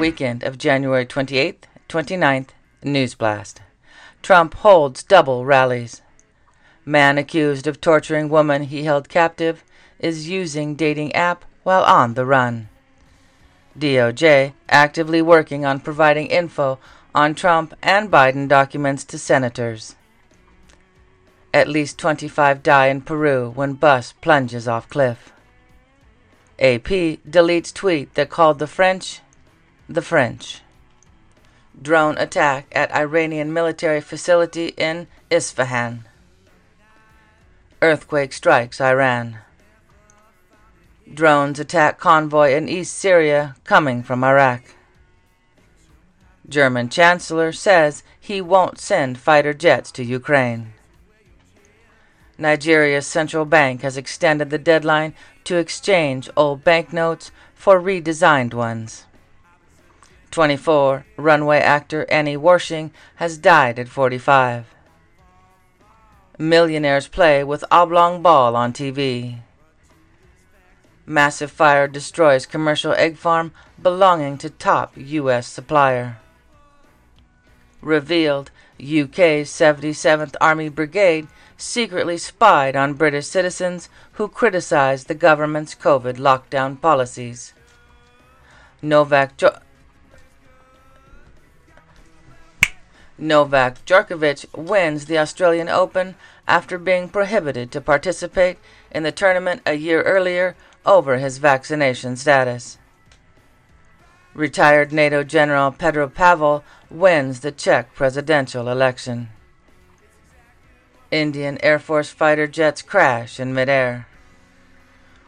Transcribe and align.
Weekend 0.00 0.42
of 0.42 0.56
January 0.56 1.04
28th, 1.04 1.64
29th, 1.90 2.48
News 2.82 3.14
Blast. 3.14 3.60
Trump 4.22 4.54
holds 4.54 5.02
double 5.02 5.44
rallies. 5.44 6.00
Man 6.86 7.18
accused 7.18 7.66
of 7.66 7.82
torturing 7.82 8.30
woman 8.30 8.62
he 8.62 8.84
held 8.84 9.10
captive 9.10 9.62
is 9.98 10.26
using 10.26 10.74
dating 10.74 11.14
app 11.14 11.44
while 11.64 11.84
on 11.84 12.14
the 12.14 12.24
run. 12.24 12.70
DOJ 13.78 14.54
actively 14.70 15.20
working 15.20 15.66
on 15.66 15.80
providing 15.80 16.28
info 16.28 16.78
on 17.14 17.34
Trump 17.34 17.74
and 17.82 18.10
Biden 18.10 18.48
documents 18.48 19.04
to 19.04 19.18
senators. 19.18 19.96
At 21.52 21.68
least 21.68 21.98
25 21.98 22.62
die 22.62 22.86
in 22.86 23.02
Peru 23.02 23.52
when 23.54 23.74
bus 23.74 24.14
plunges 24.22 24.66
off 24.66 24.88
cliff. 24.88 25.30
AP 26.58 26.88
deletes 27.28 27.70
tweet 27.74 28.14
that 28.14 28.30
called 28.30 28.60
the 28.60 28.66
French 28.66 29.20
the 29.90 30.02
French. 30.02 30.60
Drone 31.82 32.16
attack 32.16 32.68
at 32.70 32.94
Iranian 32.94 33.52
military 33.52 34.00
facility 34.00 34.68
in 34.76 35.08
Isfahan. 35.30 36.04
Earthquake 37.82 38.32
strikes 38.32 38.80
Iran. 38.80 39.38
Drones 41.12 41.58
attack 41.58 41.98
convoy 41.98 42.54
in 42.54 42.68
East 42.68 42.96
Syria 42.96 43.56
coming 43.64 44.04
from 44.04 44.22
Iraq. 44.22 44.62
German 46.48 46.88
Chancellor 46.88 47.50
says 47.50 48.04
he 48.18 48.40
won't 48.40 48.78
send 48.78 49.18
fighter 49.18 49.52
jets 49.52 49.90
to 49.92 50.04
Ukraine. 50.04 50.72
Nigeria's 52.38 53.08
central 53.08 53.44
bank 53.44 53.82
has 53.82 53.96
extended 53.96 54.50
the 54.50 54.58
deadline 54.58 55.14
to 55.42 55.56
exchange 55.56 56.30
old 56.36 56.62
banknotes 56.62 57.32
for 57.56 57.80
redesigned 57.80 58.54
ones. 58.54 59.06
24. 60.30 61.06
Runway 61.16 61.58
actor 61.58 62.06
Annie 62.10 62.36
Wersching 62.36 62.90
has 63.16 63.38
died 63.38 63.78
at 63.78 63.88
45. 63.88 64.66
Millionaires 66.38 67.08
play 67.08 67.44
with 67.44 67.64
oblong 67.70 68.22
ball 68.22 68.56
on 68.56 68.72
TV. 68.72 69.40
Massive 71.04 71.50
fire 71.50 71.88
destroys 71.88 72.46
commercial 72.46 72.92
egg 72.92 73.16
farm 73.16 73.52
belonging 73.82 74.38
to 74.38 74.48
top 74.48 74.92
U.S. 74.96 75.46
supplier. 75.46 76.18
Revealed 77.82 78.50
UK's 78.80 79.50
77th 79.50 80.36
Army 80.40 80.68
Brigade 80.68 81.26
secretly 81.56 82.16
spied 82.16 82.76
on 82.76 82.94
British 82.94 83.26
citizens 83.26 83.88
who 84.12 84.28
criticized 84.28 85.08
the 85.08 85.14
government's 85.14 85.74
COVID 85.74 86.16
lockdown 86.16 86.80
policies. 86.80 87.52
Novak 88.80 89.36
jo- 89.36 89.58
Novak 93.20 93.84
Djokovic 93.84 94.46
wins 94.56 95.04
the 95.04 95.18
Australian 95.18 95.68
Open 95.68 96.14
after 96.48 96.78
being 96.78 97.10
prohibited 97.10 97.70
to 97.70 97.80
participate 97.80 98.56
in 98.90 99.02
the 99.02 99.12
tournament 99.12 99.60
a 99.66 99.74
year 99.74 100.02
earlier 100.02 100.56
over 100.86 101.18
his 101.18 101.36
vaccination 101.36 102.16
status. 102.16 102.78
Retired 104.32 104.90
NATO 104.90 105.22
General 105.22 105.70
Petro 105.70 106.08
Pavel 106.08 106.64
wins 106.90 107.40
the 107.40 107.52
Czech 107.52 107.94
presidential 107.94 108.68
election. 108.68 109.28
Indian 111.10 111.58
Air 111.62 111.78
Force 111.78 112.08
fighter 112.08 112.46
jets 112.46 112.80
crash 112.80 113.38
in 113.38 113.52
midair. 113.52 114.06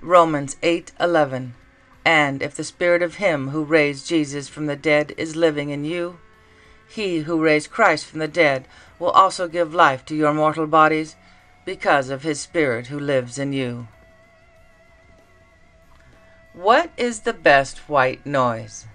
Romans 0.00 0.56
8:11 0.62 1.52
And 2.04 2.42
if 2.42 2.56
the 2.56 2.64
spirit 2.64 3.02
of 3.02 3.16
him 3.16 3.50
who 3.50 3.62
raised 3.62 4.08
Jesus 4.08 4.48
from 4.48 4.66
the 4.66 4.76
dead 4.76 5.14
is 5.16 5.36
living 5.36 5.70
in 5.70 5.84
you, 5.84 6.18
he 6.88 7.20
who 7.20 7.42
raised 7.42 7.70
Christ 7.70 8.06
from 8.06 8.20
the 8.20 8.28
dead 8.28 8.66
will 8.98 9.10
also 9.10 9.48
give 9.48 9.74
life 9.74 10.04
to 10.06 10.14
your 10.14 10.32
mortal 10.32 10.66
bodies 10.66 11.16
because 11.64 12.10
of 12.10 12.22
his 12.22 12.40
spirit 12.40 12.86
who 12.86 12.98
lives 12.98 13.38
in 13.38 13.52
you. 13.52 13.88
What 16.52 16.90
is 16.96 17.20
the 17.20 17.34
best 17.34 17.88
white 17.88 18.24
noise? 18.24 18.86